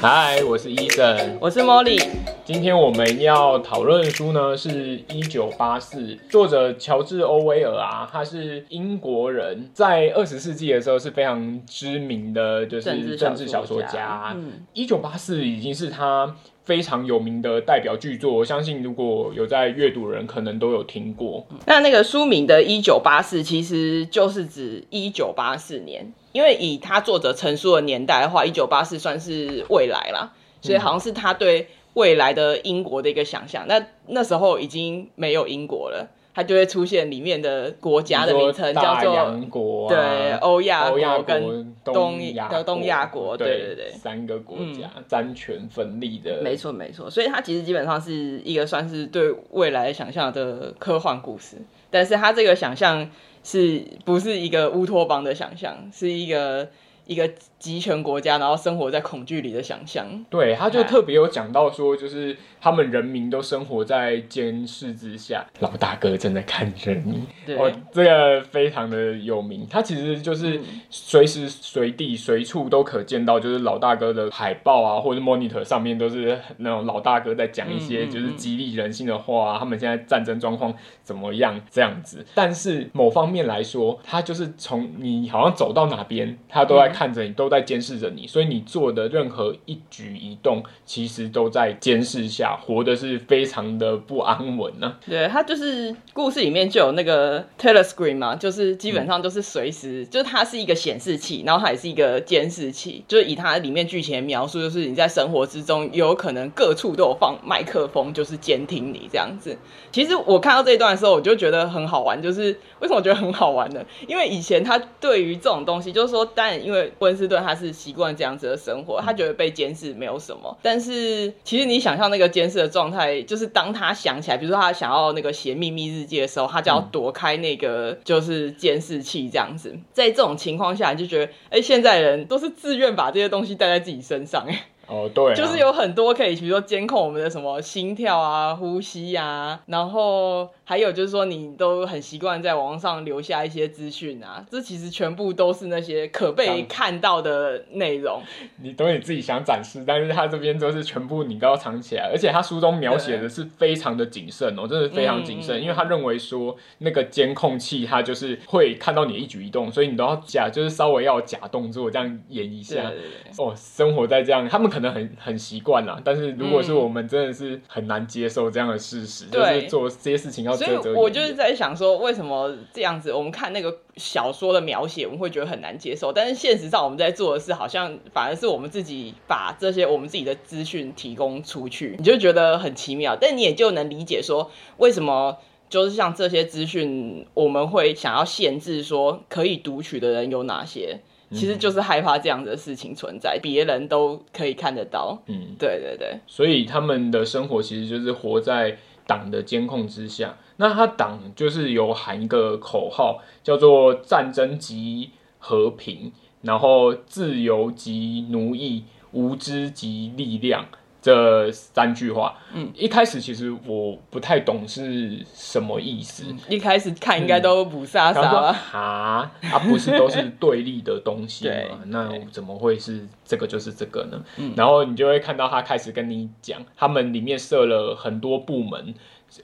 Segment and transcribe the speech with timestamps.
[0.00, 2.00] 嗨，我是 Eason，我是 Molly。
[2.44, 14.32] 今天我们要讨论的书呢，是《一九八四》，作者乔治·欧威尔啊，他是英国人，在二十世纪的时候是非常知名的，就是政治小说家。
[14.36, 16.32] 嗯，《一九八四》已经是他
[16.64, 21.44] 非常有名的代表巨作，我相信如果有在阅读的人，可能都有听过。
[21.66, 26.12] 那那个书名的《一九八四》，其实就是指一九八四年。
[26.38, 33.66] 因为以他作者陈述的年代的话，一九八四算是未来啦，所以好像是他对未来的英国的一个想象。
[33.66, 47.10] 那那时候已经没有英国了，他就会出现里面的国家的名称叫做洋国、啊，对，欧亚国跟东亚的东亚国，对对对，三个国家三权分立的，没错没错。
[47.10, 51.56] 所以他其实基本上是一个算是对未来想象的科幻故事，
[51.90, 53.10] 但是他这个想象。
[53.50, 55.90] 是不是一个乌托邦的想象？
[55.90, 56.68] 是一个
[57.08, 57.26] 一个
[57.58, 60.06] 集权国家，然后生活在恐惧里的想象。
[60.28, 67.22] 对，他就特别有讲到说，就是他们人民都生活在监视之下，老大哥正在看着你。
[67.46, 69.66] 对，哦，这个非常的有名。
[69.70, 79.58] 他其实就是随时随地随处都可见到，就是老大哥的海报啊，或者 monitor 上面都是那种老大哥在讲一些就是激励人心的话啊。
[79.58, 82.22] 他们现在战争状况怎么样这样子？
[82.34, 109.56] 但是某方面来说，他就是从你好像走到哪边，他都在看看着你，都在监视着你，所以你做的任何一举一动，其实都在监视下，活的是非常的不安稳呢、对，他就是故事里面就有那个 telescreen 嘛，就是基本上就是随时，就是它是一个显示器，然后它也是一个监视器，就是以它里面剧情的描述，就是你在生活之中有可能各处都有放麦克风，就是监听你这样子。
[109.92, 113.84] 其实我看到这一段的时候，我就觉得很好玩，就是为什么我觉得很好玩呢？
[114.08, 117.38] 因为以前他对于这种东西，就是说，但因为温斯顿。
[117.42, 120.58] 他是习惯这样子的生活，他觉得被监视没有什么。
[120.60, 129.74] 但是其实你想象那个监视的状态，就是当他想起来，比如说他想要那个写秘密日记的时候，他就要躲开那个就是监视器这样子。
[129.92, 134.66] 在这种情况下，你就觉得，哎、欸，现在人都是自愿把这些东西带在自己身上，哎。
[134.88, 148.22] 哦，对、啊，就是有很多可以，比如说监控我们的什么心跳啊、呼吸啊，然后还有就是说你都很习惯在网上留下一些资讯啊，这其实全部都是那些可被看到的内容。
[148.62, 162.76] 你都你自己想展示，但是他这边都是全部你都要藏起来，而且他书中描写的是非常的谨慎哦，真的非常谨慎，因为他认为说那个监控器它就是会看到你一举一动，所以你都要假，就是稍微要假动作这样演一下。
[162.76, 164.77] 对对对哦，生活在这样，他们可。
[164.78, 170.82] 可能很很习惯了，但是如果是我们，真的是很难接受这样的事实，嗯、就是做这些事情要遮遮掩掩。
[170.82, 173.12] 所以我就是在想说，为什么这样子？
[173.12, 183.16] 我们看那个小说的描写，我们会觉得很难接受，但是现实上我们在做的事，好像反而是我们自己把这些我们自己的资讯提供出去，你就觉得很奇妙。
[183.20, 185.38] 但你也就能理解说，为什么
[185.68, 191.00] 就是像这些资讯，我们会想要限制说可以读取的人有哪些。
[191.30, 195.20] 其实就是害怕这样的事情存在，别人都可以看得到。
[195.26, 196.18] 嗯，对对对。
[196.26, 200.36] 所以他们的生活其实就是活在党的监控之下。
[200.56, 206.12] 那他党就是有喊一个口号，叫做“战争即和平”，
[206.42, 210.66] 然后“自由即奴役，无知即力量”。
[211.08, 216.24] 这三句话，嗯，一开始其实我不太懂是什么意思。
[216.28, 221.54] 嗯、一开始看应该都不傻傻了，啊，啊，不是都是对立的东西 吗？
[221.54, 224.22] 对那怎么会是这个就是这个呢？
[224.36, 228.94] 嗯、然后你就会看到他开始跟你讲，他们里面设了很多部门。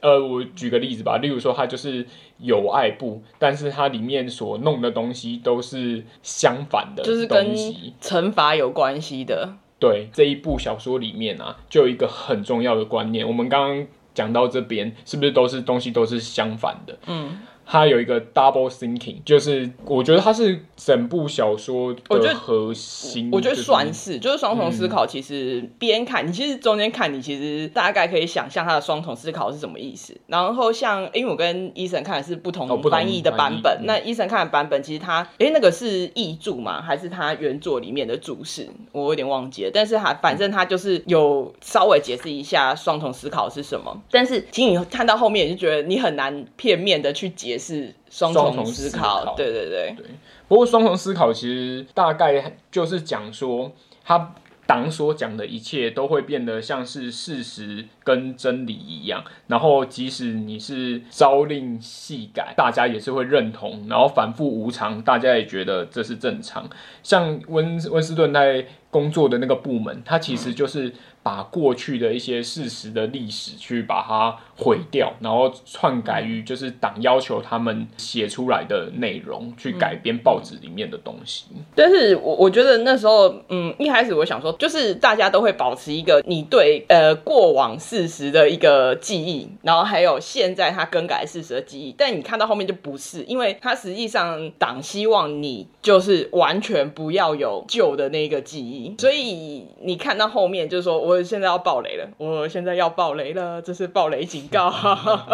[0.00, 2.06] 呃，我举个例子吧，例如说他就是
[2.38, 7.54] 友爱部，但是它里面所弄的东西都是相反的，就是跟
[8.00, 9.56] 惩罚有关系的。
[9.84, 13.26] 对，这一部小说里面啊，就有一个很重要的观念。
[13.26, 16.98] 我们刚刚讲到这边，是不是都是东西都是相反的？
[17.06, 17.38] 嗯。
[17.66, 23.30] 它有一个 double thinking，就是我觉得它是整部小说的核心。
[23.32, 25.06] 我觉得算是，就是双重思考。
[25.06, 30.14] 其实边看，你其实中间看，你其实大概可以想象它的双重思考是什么意思。
[30.26, 36.82] 然后像，因为我跟 Eason 看的是不同翻译的版本，那 Eason 看的版本其实他，诶，那个是译注嘛？
[36.82, 38.68] 还是他原作里面的注释？
[38.92, 39.70] 我有点忘记了。
[39.72, 44.02] 但是它反正它就是有稍微解释一下双重思考是什么。
[44.10, 47.53] 但是其实你看到后面，你就觉得你很难片面的去解。
[47.54, 50.06] 也是双重思考，对对对对。
[50.48, 53.70] 不过双重思考其实大概就是讲说，
[54.04, 54.34] 他
[54.66, 66.68] 党所讲的一切都会变得像是事实跟真理一样，然后即使你是朝令夕改，大家也是会认同，然后反复无常，大家也觉得这是正常。
[67.02, 70.92] 像温温斯顿在工作的那个部门，他其实就是。
[71.24, 81.46] 把过去的一些事实的历史去把它毁掉，然后篡改于就是党要求他们写出来的内容，去改编报纸里面的东西。
[81.74, 91.94] 但是我我觉得那时候，嗯，一开始我想说，就是大家都会保持一个你对呃过往事实的一个记忆，然后还有现在他更改事实的记忆。
[91.96, 101.13] 但你看到后面就不是，因为他实际上党希望你就是完全不要有旧的那个记忆，所以你看到后面就是说我。
[101.14, 102.08] 我现在要爆雷了！
[102.18, 104.70] 我现在要爆雷了，这是爆雷警告。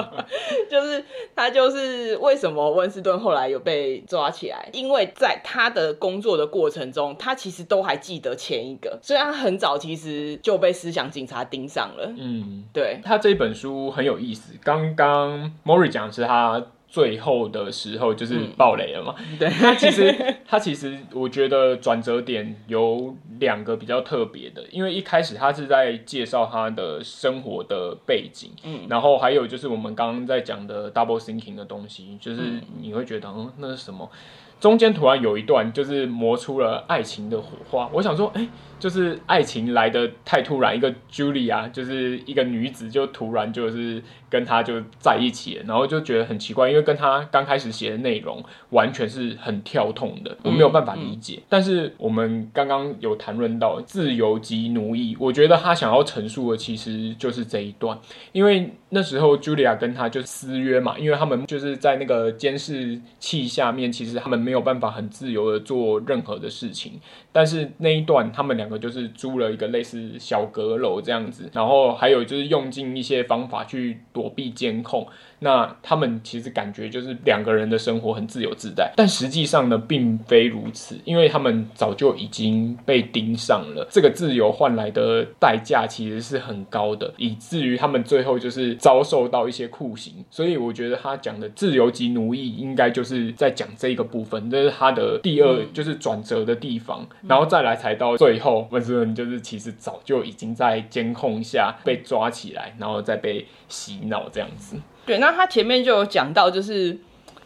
[0.71, 1.03] 就是
[1.35, 4.69] 他，就是为什么温斯顿后来有被抓起来？
[4.73, 12.13] 因为在他的工作的过程中，他其实都还记得前一个，所以他很早其实就被思想警察盯上了。
[12.19, 14.53] 嗯，对，他这本书很有意思。
[14.63, 16.63] 刚刚 Mori 讲的是他。
[16.91, 19.15] 最后的时候就是爆雷了嘛？
[19.19, 20.13] 嗯、对，他其实
[20.45, 34.11] 他其实我觉得转折点有两个比较特别的，因为一开始他是在介绍他的生活的背景，嗯，然后还有就是我们刚刚在讲的 double thinking 的东西，就是你会觉得嗯，那是什么？
[34.59, 38.49] 中间突然有一段就是磨出了爱情的火花，我想说，哎、欸。
[38.81, 51.35] 就是爱情来的太突然，一个 Julia 就是一个女子，就突然就是跟他就在一起了，然后就觉得很奇怪，因为跟他刚开始写的内容完全是很跳痛的，我没有办法理解。
[51.37, 57.97] 嗯嗯、但是我们刚刚有谈论到自由及奴役，我觉得他想要陈述的其实就是这一段，
[58.33, 67.01] 因为那时候 Julia 跟他就私约嘛，因为他们就是在那个监视器下面，其实他们没有办法很自由的做任何的事情。
[67.33, 75.07] 但是那一段他们两个就是租了一个类似小阁楼这样子，然后还有就是用尽一些方法去躲避监控。
[75.41, 83.87] 那他们其实感觉就是两个人的生活很自由自在，但实际上呢，并非如此，因为他们早就已经被盯上了。
[83.91, 90.25] 这个自由换来的代价其实是很高的，以至于他们最后就是遭受到一些酷刑。
[90.31, 104.77] 所以我觉得他讲的自由及奴役，应该就是在讲这个部分，这是他的第二就是转折的地方，然后再来才到最后，温斯顿就是其实早就已经在监控下被抓起来，然后再被洗脑这样子。
[105.11, 106.97] 对，那他前面就有讲到，就是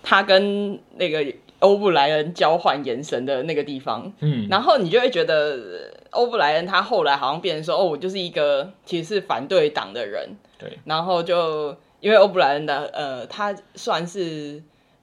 [0.02, 1.24] 他跟那个
[1.60, 14.62] 欧布莱恩交换眼神的那个地方，嗯，然后你就会觉得欧布莱恩他后来好像变成说，哦，我就是一个其实是反对党的人，对，然后就因为欧布莱恩的呃，他算是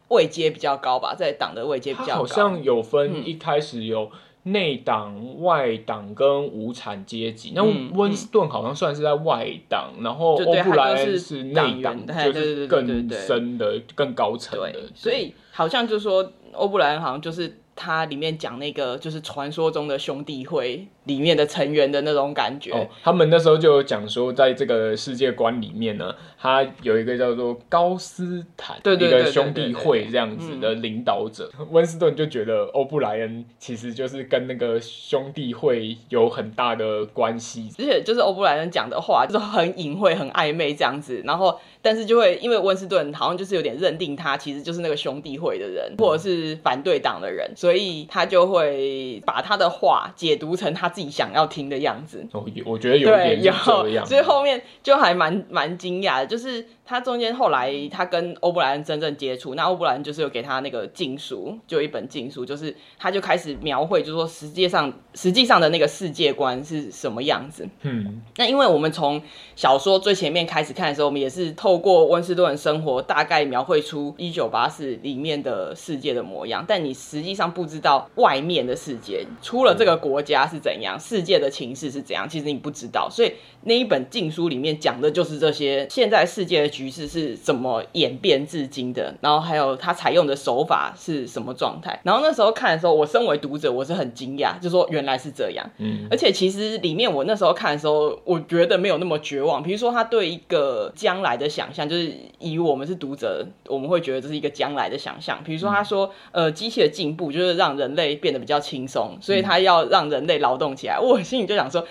[0.10, 4.04] 位阶比较高吧，在党的位阶比较高，好像有分一开始有。
[4.04, 4.12] 嗯
[4.44, 14.80] 内党、外党跟无产阶级，那温斯顿好像算是在外党，然后欧布莱恩是内党，就是更深的、更高层的。
[14.96, 20.88] 所以好像就是说，欧布莱恩好像就是他里面讲那个，就是传说中的兄弟会。
[21.06, 31.52] 里面的成员的那种感觉，哦，他们那时候就有讲说，在这个世界观里面呢，他有一个叫做高斯坦，一个兄弟会这样子的领导者。
[31.72, 41.24] 温斯顿就觉得欧布莱恩其实就是跟那个兄弟会有很大的关系，而且就是欧布莱恩讲的话就是很隐晦、很暧昧这样子。
[41.26, 50.92] 然后，但是就会因为温斯顿好像就是有点认定他其实就是那个兄弟会的人，或者是反对党的人，所以他就会把他的话解读成他。
[50.92, 56.66] 自己想要听的样子，哦，我觉得有点这样，所以后面就还蛮蛮惊讶的，就是。
[56.92, 67.66] 他中间后来他跟欧布莱恩真正接触，那欧布莱恩就是有给他那个禁书，就有一本禁书，就是他就开始描绘，就是说实际上实际上的那个世界观是什么样子。
[67.84, 69.22] 嗯，那因为我们从
[69.56, 83.32] 小说最前面开始看的时候，我们也是透过温斯顿生活大概描绘出一九八四里面的世界的模样，但你实际上不知道外面的世界，除了这个国家是怎样，世界的情势是怎样，其实你不知道，所以。
[83.64, 92.00] 那一本禁书里面讲的就是这些现在世界的局势是怎么演变至今的，然后还有他采用的手法是什么状态。
[92.04, 95.70] 然后那时候看的时候，我身为读者，我是很惊讶，就说原来是这样。
[95.78, 99.62] 嗯，而且其实里面我那时候看的时候，我觉得没有那么绝望。
[99.62, 105.44] 比如说他对一个将来的想象，就是以我们是读者，我们会觉得这是一个将来的想象。
[105.44, 110.98] 比如说他说，呃，机器的进步就是让人类变得比较轻松，所以他要让人类劳动起来。
[111.00, 111.86] 我心里就想说。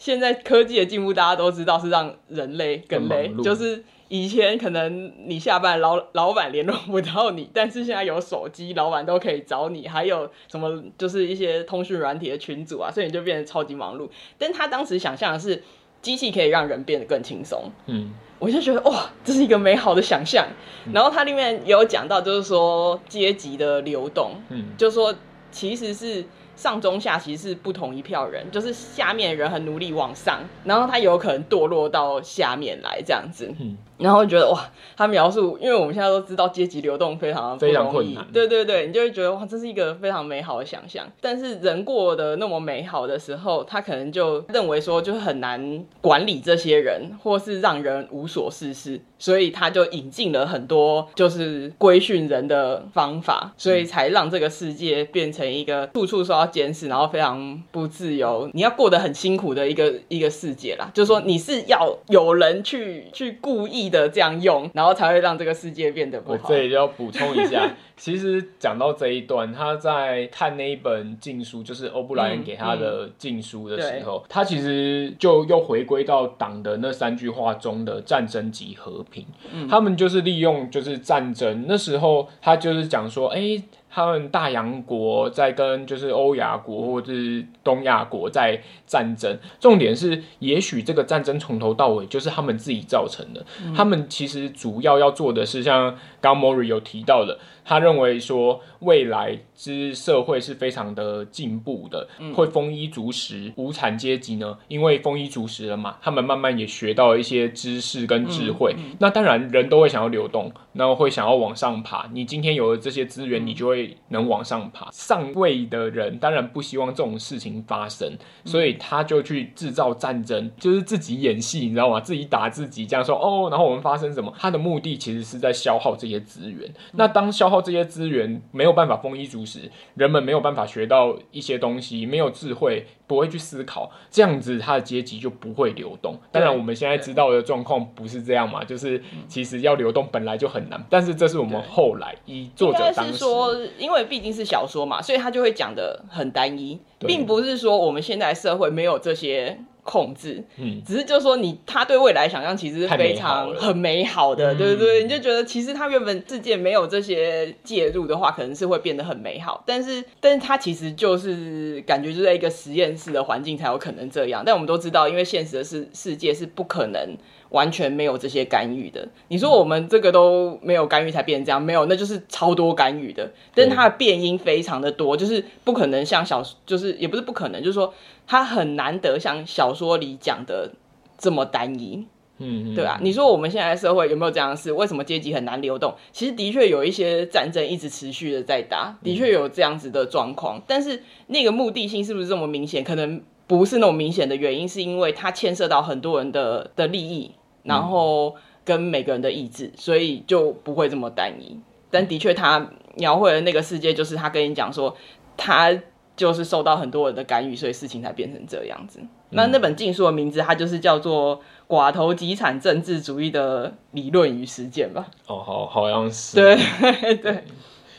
[0.00, 14.08] 现在科技的进步，大家都知道是让人类更累，就是以前可能你下班老老板联络不到你，但是现在有手机，老板都可以找你，还有什么就是一些通讯软体的群组啊，所以你就变得超级忙碌。
[14.38, 15.62] 但他当时想象的是
[16.00, 20.46] 机器可以让人变得更轻松，嗯，我就觉得哇，这是一个美好的想象。
[20.92, 25.14] 然后它里面也有讲到，就是说阶级的流动，嗯，就是说
[25.50, 26.24] 其实是。
[26.58, 33.54] 上中下其实是不同一票人，就是下面人很努力往上，然后他有可能堕落到下面来这样子。
[33.60, 41.04] 嗯然后觉得哇，他描述，因为我们现在都知道阶级流动非常非常困难，对对对，你就会觉得哇，这是一个非常美好的想象。
[41.20, 60.88] 但是人过得那么美好的时候，他可能就认为说，就很难管理这些人，或是让人无所事事，所以他就引进了很多就是规训人的方法，所以才让这个世界变成一个处处受到监视，然后非常不自由，你要过得很辛苦的一个一个世界啦。
[60.94, 63.87] 就是说你是要有人去去故意。
[63.88, 66.38] 的这样用，然后才会让这个世界变得不好。
[66.42, 79.24] 我这里要补充一下，其实讲到这一段，他在看那一本禁书，就是欧布莱恩给他的禁书的时候，嗯嗯、他其实就又回归到党的那三句话中的战争及和平。
[79.52, 83.62] 嗯、他们就是利用就是战争，那时候他就是讲说，哎、欸。
[83.98, 93.44] 他们大洋国在跟就是欧亚国或者是东亚国在战争，重点是也许这个战争从头到尾就是他们自己造成的。
[93.74, 97.38] 他们其实主要要做的是像刚 Mori 有提到的。
[97.64, 103.52] 他认为说，未来之社会是非常的进步的，会丰衣足食。
[103.56, 108.74] 无产阶级呢，因为丰衣足食了嘛，他们慢慢也学到了一些知识跟智慧。
[108.98, 112.08] 那当然，人都会想要流动，然后会想要往上爬。
[112.14, 114.88] 你今天有了这些资源，你就会能往上爬。
[114.90, 122.00] 上位的人当然不希望这种事情发生，所以他就去制造战争，就是自己演戏，你知道吗？
[122.00, 124.32] 自己打自己，这样说哦，然后我们发生什么？
[124.38, 126.72] 他的目的其实是在消耗这些资源。
[126.92, 136.16] 那当消耗这些资源没有办法丰衣足食，人们没有办法学到一些东西，没有智慧，不会去思考，这样子他的阶级就不会流动。
[136.30, 149.58] 当然，我们现在知道的状况不是这样嘛，就是其实要流动本来就很难，但是这是我们后来以作者当时是说，因为毕竟是小说嘛，所以他就会讲的很单一，并不是说我们现在社会没有这些。
[149.88, 155.02] 控制，嗯，只是就是说你他对未来想象其实是非常很美好的，对不对？
[155.02, 159.64] 你就觉得其实他原本世界没有这些介入的话，可能是会变得很美好。
[159.66, 164.42] 但是，但是他其实就是感觉就在一个实验室的环境才有可能这样。
[164.44, 167.16] 但我们都知道，因为现实的世世界是不可能
[167.50, 169.08] 完全没有这些干预的。
[169.28, 173.30] 你说我们这个都没有干预才变成这样，没有，那就是超多干预的。
[173.54, 177.92] 但是它的变音非常的多，就是不可能像小，就是也不是不可能，就是说。
[178.30, 180.70] 它很难得像小说里讲的
[181.16, 183.00] 这么单一，嗯，对啊。
[183.02, 184.70] 你说我们现在社会有没有这样的事？
[184.70, 185.94] 为什么阶级很难流动？
[186.12, 190.60] 其实的确有一些战争一直持续的在打，的确有这样子的状况。
[190.66, 192.84] 但是那个目的性是不是这么明显？
[192.84, 197.32] 可能不是那么明显的原因，是因为它牵涉到很多人的的利益，
[197.64, 201.58] 然后跟每个人的意志，所以就不会这么单一。
[201.90, 204.96] 但的确，他描绘的那个世界，就是他跟你讲说
[205.36, 205.76] 他。
[206.18, 208.98] 就是受到很多人的干预，所以事情才变成这样子。
[208.98, 211.38] 嗯、那那本禁书的名字，它就是叫做
[211.68, 215.06] 《寡头集产政治主义的理论与实践》吧？
[215.28, 216.34] 哦，好，好像是。
[216.34, 217.44] 对对，对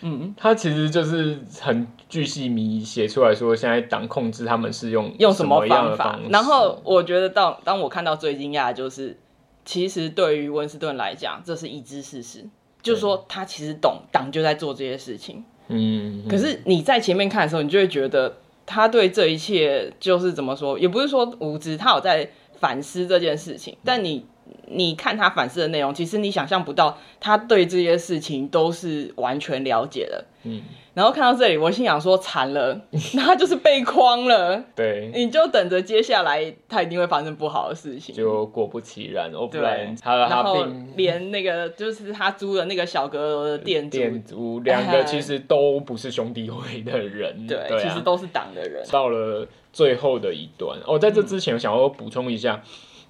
[0.02, 6.20] 嗯，他其实就是很巨细靡写出来说，现在党控制他们是用用什么方法？
[6.30, 9.18] 然后我觉得当当我看到最惊讶的就是，
[9.66, 12.46] 其实对于温斯顿来讲，这是已知事实，
[12.82, 15.44] 就是说他其实懂党就在做这些事情。
[15.68, 23.78] 嗯，可是你在前面看的时候，你就会觉得他对这一切就是怎么说，也不是说无知，他有在反思这件事情。
[23.84, 24.26] 但你
[24.68, 30.26] 你看他反思的内容，其实你想象不到他对这些事情都是完全了解的。
[30.44, 30.62] 嗯。
[30.96, 32.82] 然后看到这里，我心想说惨了，
[33.14, 34.62] 那他就是被框了。
[34.76, 38.14] 对，你就等着接下来他一定会发生不好的事情。
[38.14, 40.66] 就果不其然，哦，不然他然后
[40.98, 48.84] 连那个就是他租的那个小阁楼的店主，店主两个其实都不是兄弟会的人，对，其实都是党的人。
[48.92, 52.62] 到了最后的一段，哦，在这之前我想要补充一下。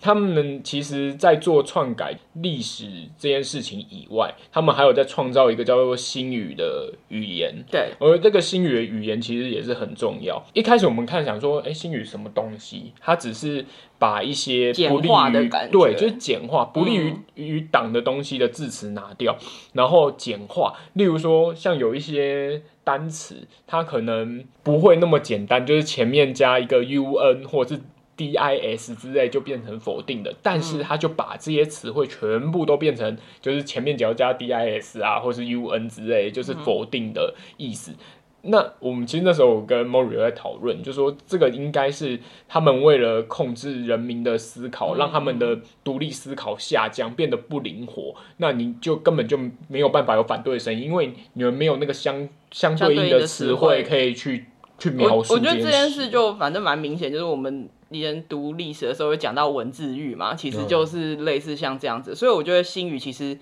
[0.01, 2.85] 他们其实，在做篡改历史
[3.17, 7.65] 这件事情以外，他们还有在创造一个叫做新语的语言。
[7.69, 10.41] 对，而这个新语的语言其实也是很重要。
[10.53, 12.93] 一开始我们看想说，哎，新语什么东西？
[13.01, 13.65] 它只是
[13.97, 20.75] 把一些不利于简化的感觉，对，就是简化不利于于党的东西的字词拿掉，嗯、然后简化。
[20.93, 27.81] 例如说，像有一些单词，它可能不会那么简单，就是前面加一个 un 或是。
[28.19, 37.93] Dis 之类就变成否定的，但是他就把这些词汇全部都变成就是前面只要加 dis 啊，或是 un 之类，就是否定的意思。
[38.41, 48.15] 那我们其实那时候我跟 Mori 在讨论，就说这个应该是他们为了控制人民的思考，让他们的独立思考下降，变得不灵活。
[48.37, 54.45] 那你就根本就没有办法有反对的声音，因为你们没有那个相相对应的词汇可以去
[54.77, 55.33] 去描述。
[55.33, 62.13] 我，我觉得这件事就反正蛮明显，就是我们以前读历史的时候会讲到文字狱嘛，其实就是类似像这样子。
[62.15, 63.37] 所以我觉得新语其实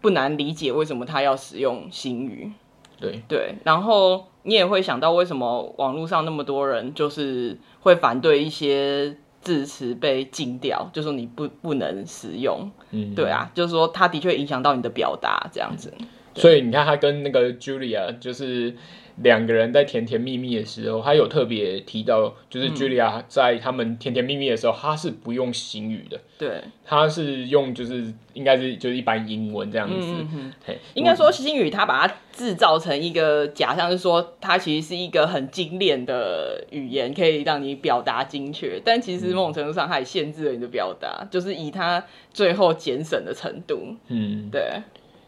[0.00, 2.50] 不难理解为什么他要使用新语。
[2.98, 12.70] 对对，然后你也会想到为什么网络上那么多人就是会反对一些字词被禁掉，就说你不不能使用。
[12.90, 15.92] 嗯，对啊，就是说它的确影响到你的表达这样子。
[16.34, 18.74] 所以你看，他跟那个 Julia 就是。
[19.22, 30.74] 两个人在甜甜蜜蜜的时候，他有特别提到，就是 Julia 在他们甜甜蜜蜜的时候，他是不用形语的，对，他是用就是应该是就是一般英文这样子。
[30.94, 43.96] 应该说星语，他把它制造成一个假象，是说它其实是一个很精炼的语言，可以让你表达精确，但其实某种程度上，它也限制了你的表达，就是以它最后减省的程度。
[44.08, 44.80] 嗯，对。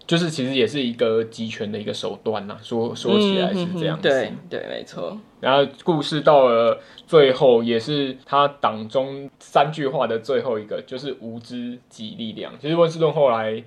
[0.06, 5.18] 就是其实也是一个集权的一个手段呐，说说起来是这样子，嗯、对对，没错。
[5.40, 12.52] 然后故事到了最后，也是他党中三句话的最后一个，就是无知即力量。
[12.60, 13.62] 其实温斯顿后来。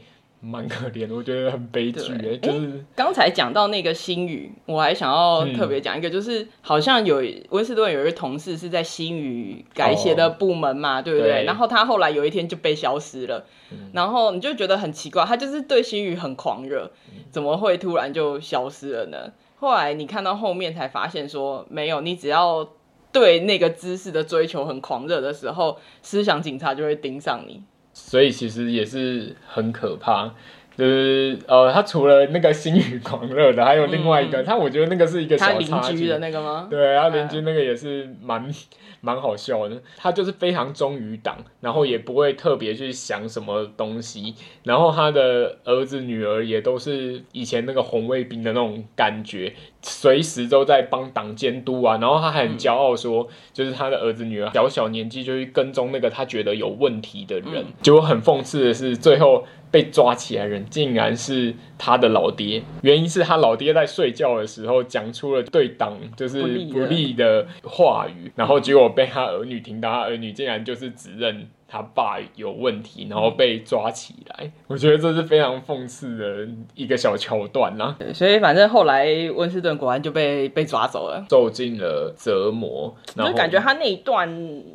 [0.46, 2.38] 蛮可怜的，我觉得很悲剧诶。
[2.38, 11.44] 就是刚才讲到那个新语，我还想要特别讲一个，就是好像有温斯顿有一个同事是在新语改写的部门嘛，对不对？
[11.46, 13.44] 然后他后来有一天就被消失了，
[13.92, 16.92] 然后你就觉得很奇怪，他就是对新语很狂热，
[17.32, 19.32] 怎么会突然就消失了呢？
[19.58, 22.70] 后来你看到后面才发现说，没有，你只要
[23.12, 27.64] 对那个知识的追求很狂热的时候，思想警察就会盯上你。
[27.98, 30.30] 所以其实也是很可怕，
[30.78, 36.68] 就是呃，他除了那个新语狂热的，还有另外一个，嗯、他我觉得那个是一个小插曲的那个吗？
[36.70, 38.54] 对，他邻居那个也是蛮
[39.00, 39.82] 蛮好笑的。
[39.96, 49.54] 他就是非常忠于党，然后也不会特别去想什么东西，然后他的儿子女儿也都是以前那个红卫兵的那种感觉。
[49.88, 57.64] 随时都在帮党监督啊，然后他还很骄傲说，就是他的儿子女儿小小年纪就去跟踪那个他觉得有问题的人。
[57.84, 62.64] 结果很讽刺的是，最后被抓起来的人竟然是他的老爹。
[62.82, 71.48] 原因是他老爹在睡觉的时候讲出了对党就是不利的话语，然后结果被他儿女听到，他儿女竟然就是指认。
[71.76, 77.96] 他爸有问题，然后被抓起来，嗯、我觉得这是非常讽刺的一个小桥段啦。
[78.00, 82.96] 对，所以反正后来温斯顿果然就被被抓走了，受尽了折磨。
[83.16, 84.30] 就感觉他那一段，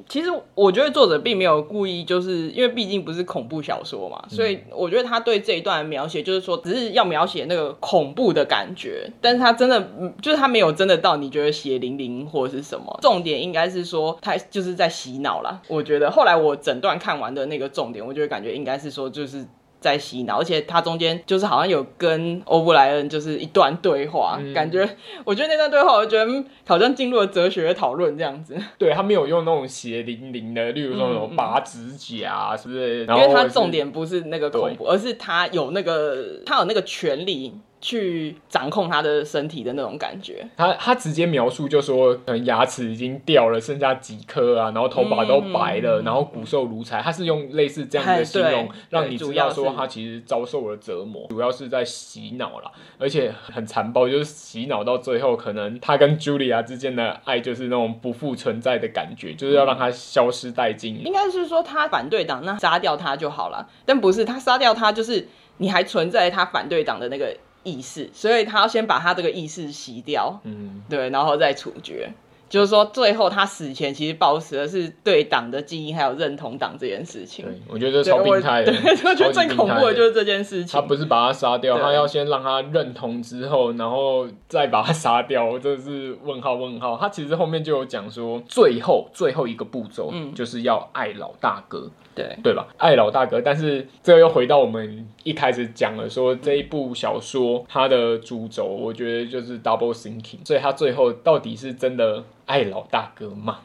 [0.09, 12.99] 其实我觉得作者并没有故意，就是因为毕竟不是恐怖小说嘛，所以我觉得他对这一段描写，就是说只是要描写那个恐怖的感觉，但是他真的就是他没有真的到你觉得血淋淋或者是什么。
[13.01, 15.61] 重点应该是说他就是在洗脑啦。
[15.69, 19.45] 我觉得后来我整段看完的那个重点，我就会感觉应该是说，就是
[19.81, 24.89] 在洗脑，而且他中间就是好像有跟欧布莱恩就是一段对话，嗯、感觉
[25.25, 28.55] 我觉得那段对话，我觉得好像进入了哲学的讨论这样子。
[28.77, 33.07] 对，他没有用那种血淋淋的，例如说什么拔指甲，是不是？
[33.07, 37.55] 因为他重点不是那个恐怖，而是他有那个他有那个权利。
[37.81, 47.01] 去掌控他的身体的那种感觉，他他直接描述就说，可能牙齿已经掉了，剩下几颗啊，然后头发都白了，嗯、然后骨瘦如柴。
[47.01, 61.01] 他是用类似这样的形容，让你知道说他其实遭受了折磨，主要是在洗脑了，而且很残暴，就是洗脑到最后，可能他跟 Julia 之间的爱就是那种不复存在的感觉，就是要让他消失殆尽。
[61.07, 67.35] 应该是说他反对党，那杀掉他就好了，但不是他杀掉他，就是你还存在他反对党的那个。
[67.63, 72.11] 意识，所以他要先把他这个意识洗掉，嗯，对，然后再处决。
[72.49, 77.45] 就是说，最后他死前其实保持的是对党的记忆，还有认同党这件事情。
[77.45, 78.73] 对，我觉得这超病态的。
[78.73, 80.73] 对，我觉得最恐怖的就是这件事情。
[80.73, 85.57] 他不是把他杀掉，他要先让他认同之后，然后再把他杀掉。
[85.61, 86.99] 这是问号问号。
[87.01, 91.89] 他其实后面就有讲说，最后最后一个步骤，嗯，就是要爱老大哥。
[92.15, 92.67] 对对吧？
[92.77, 103.61] 爱老大哥，但是这又回到我们一开始讲了，说这一部小说它的主轴，我觉得就是 double thinking，所以他最后到底是真的爱老大哥吗？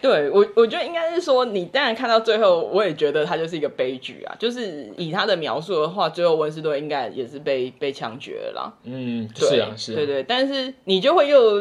[0.00, 4.36] 对我，我觉得应该是说，你当然看到最后，我也觉得他就是一个悲剧啊。
[4.38, 8.72] 就是以他的描述的话，最后温斯顿应该也是被被枪决了啦。
[8.84, 10.22] 嗯，是啊，是啊，对对。
[10.22, 11.58] 但是你就会又，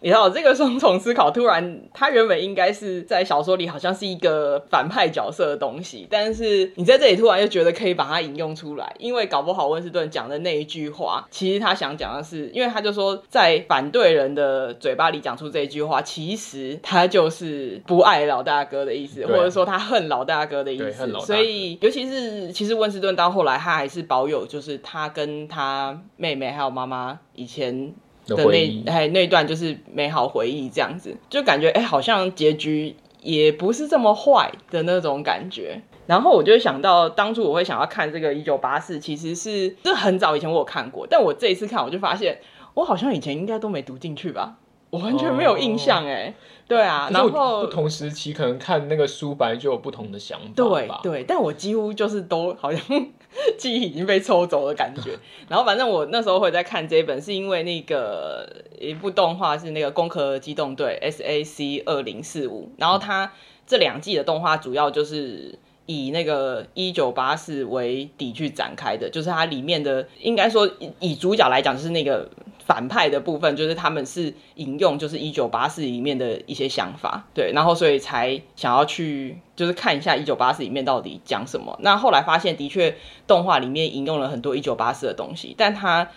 [0.00, 17.79] 你知道这个双重思考，突然他原本应该是在小说里好像是一个反派角色的东西，但是你在这里突然又觉得可以把它引用出来，因为搞不好温斯顿讲的那一句话，其实他想讲的是，因为他就说在反对人的嘴巴里讲出这一句话，其实他就是。
[17.86, 27.92] 不爱老大哥的意思，或者说他恨老大哥的意思，所以尤其是其实温斯顿到后来，他还是保有就是他跟他妹妹还有妈妈以前
[28.26, 35.82] 的那还那段就是美好回忆这样子，就感觉哎、欸，好像结局也不是这么坏的那种感觉。
[36.06, 42.40] 然后我就想到当初我会想要看这个一九八四，其实是这很早以前我有看过，但我这一次看我就发现
[42.74, 44.56] 我好像以前应该都没读进去吧。
[44.90, 46.34] 我完全没有印象哎、哦，
[46.66, 52.80] 对啊，然后不同时期可能看那个书本来就有不同的想法，对对，但我几乎就是都好像
[53.56, 55.12] 记忆已经被抽走的感觉。
[55.48, 58.48] 然后反正我那时候会在看这一本，是因为那个
[58.80, 63.32] 一部动画是那个《攻壳机动队》SAC 二零四五，然后它
[63.66, 72.28] 这两季的动画主要就是以那个一九八四为底去展开的，就是它里面的应该说以主角来讲就是那个。
[72.70, 81.76] 反派的部分就是他们是引用就是一九八四里面的一些想法，对，然后所以才想要去就是看一下一九八四里面到底讲什么。
[81.82, 82.94] 那后来发现的确
[83.26, 86.08] 动画里面引用了很多一九八四的东西，但他。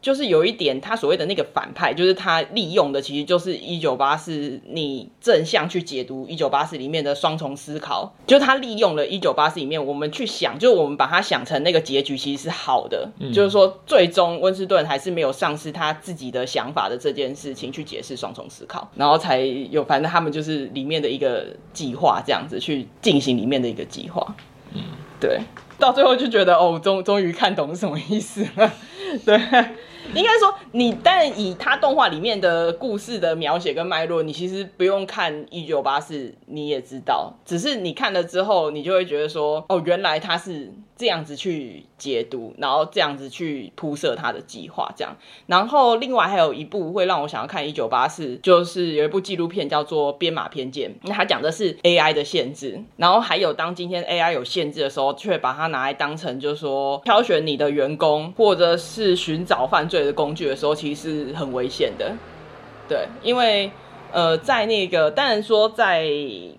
[0.00, 24.36] 就是有一点，他所谓的那个反派，就是他利用的，其实就是一九八四，你正向去解读一九八四里面的双重思考，就是他利用了一九八四里面，我们去想，就是我们把它想成那个结局其实是好的，嗯、就是说最终温斯顿还是没有丧失他自己的想法的这件事情去解释双重思考，然后才有，反正他们就是里面的一个计划，这样子去进行里面的一个计划，
[24.72, 24.80] 嗯，
[25.20, 25.40] 对，
[25.76, 28.72] 到最后就觉得哦，终终于看懂是什么意思了，
[29.26, 29.40] 对。
[30.14, 37.34] 应该说，你但以他动画里面的故事的描写跟脉络，你其实不用看一九八四，你也知道。
[37.44, 45.16] 只是你看了之后，你就会觉得说，哦，原来他是这样子去解读，然后这样子去铺设他的计划，这样。
[45.46, 52.82] 然后另外还有一部会让我想要看一九八四，就是有一部纪录片叫做《编码偏见》，那他讲的是 AI 的限制。
[52.96, 59.98] 然后还有当今天 AI 有限制的时候，却把它拿来当成就是说挑选你的员工，或者是寻找犯罪。
[59.98, 62.14] 的工具的时候，其实是很危险的，
[62.88, 63.68] 对，因为
[64.12, 66.08] 呃，在那个当然说在，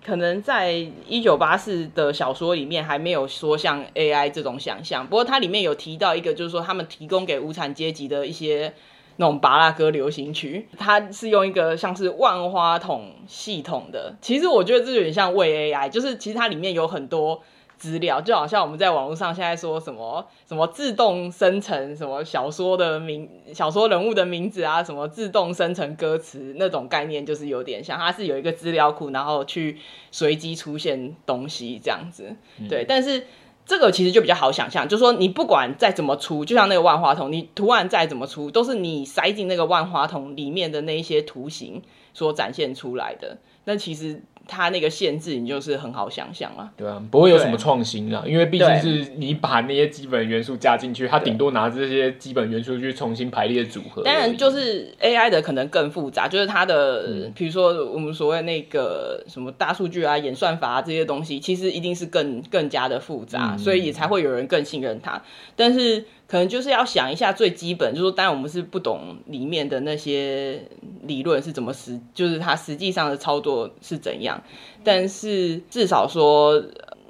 [0.04, 0.72] 可能在
[1.06, 8.74] 一九八四的小说里面还没有说像 AI 这种想象，不过它里面有提到一个，就是说他们提供给无产阶级的一些
[9.16, 17.42] 那种巴拉歌流行曲，它是用一个像是万花筒系统的，其实我觉得这有点像伪 AI，就是其实它里面有很多。
[17.80, 29.78] 资料就好像我们在网络上现在说什么什么自动生成什么小说的名小说人物的名字啊，什么自动生成歌词那种概念，就是有点像，它是有一个资料库，然后去
[30.10, 32.36] 随机出现东西这样子。
[32.68, 33.24] 对，但是
[33.64, 41.80] 这个其实就比较好想象，就是说你不管再怎么出，就像那个万花筒，你图案再怎么出，都是你塞进那个万花筒里面的那一些图形
[42.12, 43.38] 所展现出来的。
[43.64, 44.22] 那其实。
[44.50, 46.68] 它那个限制，你就是很好想象了。
[46.76, 54.02] 对啊，不会有什么创新啊，因为毕竟是你把那些基本元素加进去，它顶多拿这些基本元素去重新排列组合。
[54.02, 65.22] 当然，就是 AI 的可能更复杂，就是它的，嗯、比如说我们所谓那个什么大数据啊、演算法啊这些东西，其实一定是更更加的复杂，嗯，所以也才会有人更信任它。
[65.54, 66.04] 但是。
[66.30, 70.62] 可能就是要想一下最基本，就是说，当然我们是不懂里面的那些
[71.02, 74.40] 理论是怎么实，就是它实际上的操作是怎样。
[74.84, 76.62] 但是至少说，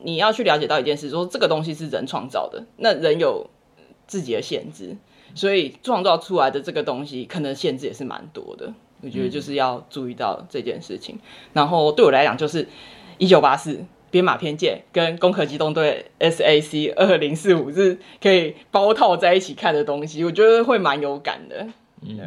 [0.02, 3.50] 你要去了解到一件事，说这个东西是人创造的，那人有
[4.06, 4.96] 自己的限制，
[5.34, 8.72] 所以创造出来的这个东西可能限制也是蛮多的。
[9.02, 11.18] 我觉得就是要注意到这件事情。
[11.52, 12.66] 然后对我来讲，就是
[13.18, 13.84] 一九八四。
[14.10, 21.66] 编码偏见跟攻壳机动队 SAC 二零四五是可以包套在一起看的东西，我觉得会蛮有感的。
[22.02, 22.18] 嗯，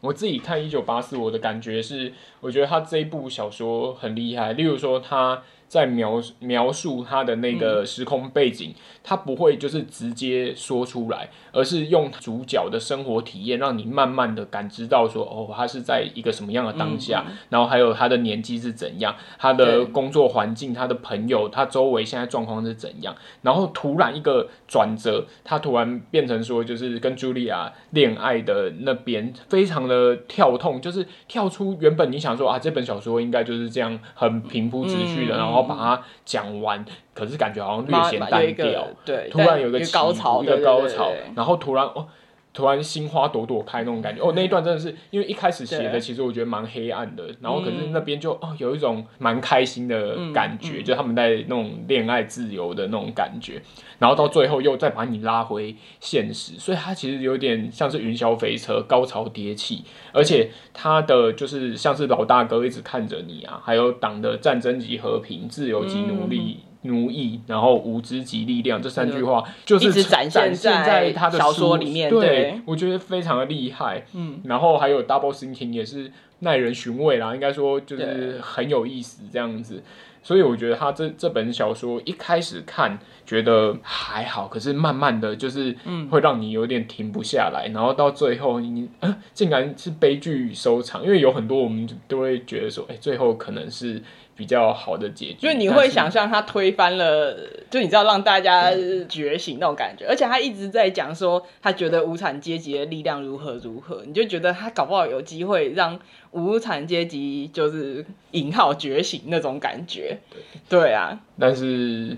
[0.00, 4.52] 我自己看一九八四，我的感觉是，我觉得他这一部小说很厉害。
[4.54, 35.59] 例如说，他在描描述他的那个时空背景，他不会就是直接说出来，而是用主角的生活体验，让你慢慢的感知到说，哦，他是在一个什么样的当下，然后还有他的年纪是怎样，他的工作环境，他的朋友，他周围现在状况是怎样，然后突然一个转折，他突然变成说，就是跟茱莉亚恋爱的那边，非常的跳痛，就是跳出原本你想说啊，这本小说应该就是这样很平铺直叙的，然后。
[35.62, 38.86] 把它讲完，可是感觉好像略显单调。
[39.04, 42.06] 对，突然有一个高潮，一个高潮，然后突然哦。
[42.52, 44.22] 突然心花朵朵开那种感觉。
[44.22, 53.62] 哦，那一段真的是因为一开始写的其实我觉得蛮黑暗的，然后可是那边就哦有一种蛮开心的感觉，就他们在那种恋爱自由的那种感觉，
[53.98, 66.58] 然后到最后又再把你拉回现实，所以它其实有点像是云霄飞车，高潮迭起，而且它的就是像是老大哥一直看着你啊，还有党的战争及和平，自由及奴隶。
[66.82, 72.08] 奴役，然后无知及力量，这三句话就是展现在他的小说里面。
[72.08, 74.02] 对，我觉得非常的厉害。
[74.14, 79.82] 嗯，然后还有 double thinking 也是耐人寻味啦，应该说就是很有意思这样子。
[80.22, 85.76] 所以我觉得他这这本小说一开始看觉得还好，可是慢慢的就是
[86.10, 94.02] 会让你有点停不下来，然后到最后你啊竟然是悲剧收场，因为有很多我们都会觉得说，哎，最后可能是。
[94.40, 97.36] 比较好的结局，就你会想象他推翻了，
[97.68, 98.72] 就你知道让大家
[99.06, 106.00] 觉醒那种感觉，而且他一直在讲说他觉得无产阶级的力量如何如何，你就觉得他搞不好有机会让
[106.30, 110.40] 无产阶级就是引号觉醒那种感觉，对，
[110.80, 112.16] 对啊，但是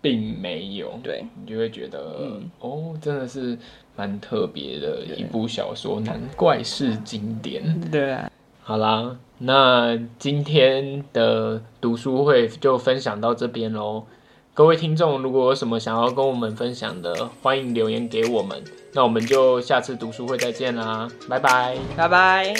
[0.00, 3.58] 并没有，对，你就会觉得，嗯，哦，真的是
[3.96, 8.30] 蛮特别的一部小说，难怪是经典，对啊。
[8.66, 14.04] 好啦，那今天的读书会就分享到这边喽。
[14.54, 18.64] 各位听众，如果有什么想要跟我们分享的，欢迎留言给我们。
[18.94, 22.54] 那我们就下次读书会再见啦，拜拜，拜拜。